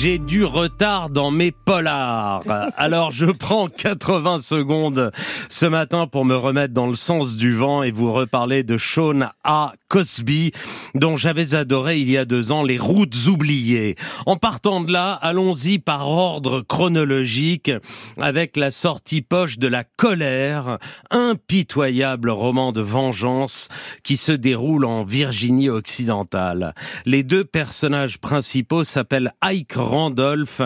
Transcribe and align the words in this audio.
j'ai 0.00 0.18
du 0.18 0.46
retard 0.46 1.10
dans 1.10 1.30
mes 1.30 1.50
polars. 1.50 2.42
Alors 2.78 3.10
je 3.10 3.26
prends 3.26 3.66
80 3.66 4.38
secondes 4.38 5.12
ce 5.50 5.66
matin 5.66 6.06
pour 6.06 6.24
me 6.24 6.34
remettre 6.34 6.72
dans 6.72 6.86
le 6.86 6.94
sens 6.94 7.36
du 7.36 7.52
vent 7.52 7.82
et 7.82 7.90
vous 7.90 8.10
reparler 8.10 8.62
de 8.62 8.78
Sean 8.78 9.28
A. 9.44 9.74
Cosby, 9.88 10.52
dont 10.94 11.16
j'avais 11.16 11.54
adoré 11.54 11.98
il 11.98 12.08
y 12.10 12.16
a 12.16 12.24
deux 12.24 12.52
ans 12.52 12.62
les 12.62 12.78
routes 12.78 13.26
oubliées. 13.26 13.96
En 14.24 14.36
partant 14.36 14.80
de 14.80 14.92
là, 14.92 15.12
allons-y 15.14 15.80
par 15.80 16.08
ordre 16.08 16.60
chronologique 16.62 17.72
avec 18.16 18.56
la 18.56 18.70
sortie 18.70 19.20
poche 19.20 19.58
de 19.58 19.66
la 19.66 19.82
colère, 19.82 20.78
impitoyable 21.10 22.30
roman 22.30 22.70
de 22.70 22.80
vengeance 22.80 23.68
qui 24.04 24.16
se 24.16 24.32
déroule 24.32 24.84
en 24.84 25.02
Virginie 25.02 25.68
occidentale. 25.68 26.74
Les 27.04 27.24
deux 27.24 27.44
personnages 27.44 28.18
principaux 28.18 28.84
s'appellent 28.84 29.32
Ike 29.42 29.74
Randolph 29.90 30.62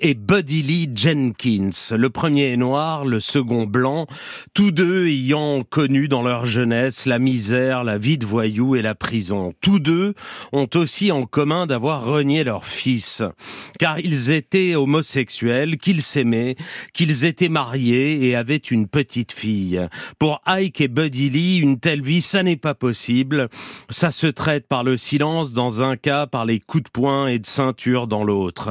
et 0.00 0.14
Buddy 0.14 0.62
Lee 0.62 0.90
Jenkins. 0.94 1.94
Le 1.94 2.08
premier 2.08 2.52
est 2.52 2.56
noir, 2.56 3.04
le 3.04 3.20
second 3.20 3.64
blanc, 3.64 4.06
tous 4.54 4.70
deux 4.70 5.08
ayant 5.08 5.62
connu 5.68 6.08
dans 6.08 6.22
leur 6.22 6.46
jeunesse 6.46 7.04
la 7.04 7.18
misère, 7.18 7.84
la 7.84 7.98
vie 7.98 8.16
de 8.16 8.24
voyou 8.24 8.74
et 8.74 8.80
la 8.80 8.94
prison. 8.94 9.52
Tous 9.60 9.78
deux 9.78 10.14
ont 10.52 10.68
aussi 10.74 11.12
en 11.12 11.24
commun 11.26 11.66
d'avoir 11.66 12.06
renié 12.06 12.44
leur 12.44 12.64
fils, 12.64 13.22
car 13.78 13.98
ils 13.98 14.30
étaient 14.30 14.74
homosexuels, 14.74 15.76
qu'ils 15.76 16.02
s'aimaient, 16.02 16.56
qu'ils 16.94 17.26
étaient 17.26 17.50
mariés 17.50 18.26
et 18.26 18.34
avaient 18.34 18.56
une 18.56 18.88
petite 18.88 19.32
fille. 19.32 19.86
Pour 20.18 20.40
Ike 20.46 20.80
et 20.80 20.88
Buddy 20.88 21.28
Lee, 21.28 21.58
une 21.58 21.78
telle 21.78 22.02
vie, 22.02 22.22
ça 22.22 22.42
n'est 22.42 22.56
pas 22.56 22.74
possible. 22.74 23.50
Ça 23.90 24.10
se 24.10 24.26
traite 24.26 24.66
par 24.66 24.82
le 24.82 24.96
silence 24.96 25.52
dans 25.52 25.82
un 25.82 25.96
cas, 25.96 26.26
par 26.26 26.46
les 26.46 26.58
coups 26.58 26.84
de 26.84 26.90
poing 26.90 27.26
et 27.26 27.38
de 27.38 27.46
ceinture 27.46 28.06
dans 28.06 28.24
l'autre. 28.24 28.61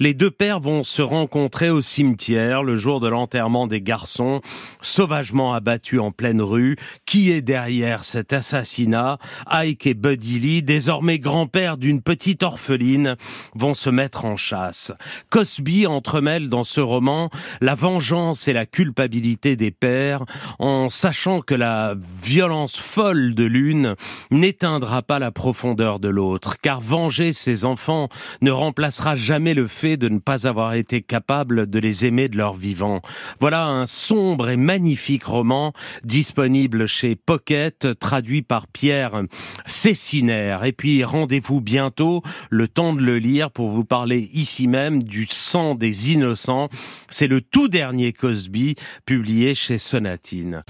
Les 0.00 0.14
deux 0.14 0.30
pères 0.30 0.60
vont 0.60 0.84
se 0.84 1.02
rencontrer 1.02 1.70
au 1.70 1.82
cimetière 1.82 2.62
le 2.62 2.76
jour 2.76 3.00
de 3.00 3.08
l'enterrement 3.08 3.66
des 3.66 3.80
garçons, 3.80 4.40
sauvagement 4.80 5.54
abattus 5.54 6.00
en 6.00 6.10
pleine 6.10 6.42
rue. 6.42 6.76
Qui 7.06 7.30
est 7.30 7.42
derrière 7.42 8.04
cet 8.04 8.32
assassinat? 8.32 9.18
Ike 9.46 9.86
et 9.86 9.94
Buddy 9.94 10.40
Lee, 10.40 10.62
désormais 10.62 11.18
grand-père 11.18 11.76
d'une 11.76 12.02
petite 12.02 12.42
orpheline, 12.42 13.16
vont 13.54 13.74
se 13.74 13.90
mettre 13.90 14.24
en 14.24 14.36
chasse. 14.36 14.92
Cosby 15.30 15.86
entremêle 15.86 16.48
dans 16.48 16.64
ce 16.64 16.80
roman 16.80 17.30
la 17.60 17.74
vengeance 17.74 18.48
et 18.48 18.52
la 18.52 18.66
culpabilité 18.66 19.56
des 19.56 19.70
pères, 19.70 20.24
en 20.58 20.88
sachant 20.88 21.40
que 21.40 21.54
la 21.54 21.94
violence 22.22 22.76
folle 22.76 23.34
de 23.34 23.44
l'une 23.44 23.94
n'éteindra 24.30 25.02
pas 25.02 25.18
la 25.18 25.30
profondeur 25.30 26.00
de 26.00 26.08
l'autre, 26.08 26.56
car 26.60 26.80
venger 26.80 27.32
ses 27.32 27.64
enfants 27.64 28.08
ne 28.40 28.50
remplacera 28.50 29.14
jamais 29.14 29.37
le 29.38 29.66
fait 29.66 29.96
de 29.96 30.08
ne 30.08 30.18
pas 30.18 30.46
avoir 30.46 30.74
été 30.74 31.00
capable 31.00 31.68
de 31.68 31.78
les 31.78 32.04
aimer 32.04 32.28
de 32.28 32.36
leur 32.36 32.54
vivant. 32.54 33.00
Voilà 33.40 33.66
un 33.66 33.86
sombre 33.86 34.48
et 34.48 34.56
magnifique 34.56 35.24
roman 35.24 35.72
disponible 36.04 36.86
chez 36.86 37.14
Pocket, 37.14 37.98
traduit 38.00 38.42
par 38.42 38.66
Pierre 38.66 39.22
Cécinaire. 39.66 40.64
Et 40.64 40.72
puis 40.72 41.04
rendez-vous 41.04 41.60
bientôt, 41.60 42.22
le 42.50 42.68
temps 42.68 42.92
de 42.92 43.02
le 43.02 43.18
lire 43.18 43.50
pour 43.50 43.70
vous 43.70 43.84
parler 43.84 44.28
ici 44.32 44.66
même 44.66 45.02
du 45.02 45.26
sang 45.26 45.74
des 45.74 46.12
innocents. 46.12 46.68
C'est 47.08 47.28
le 47.28 47.40
tout 47.40 47.68
dernier 47.68 48.12
Cosby 48.12 48.74
publié 49.06 49.54
chez 49.54 49.78
Sonatine. 49.78 50.62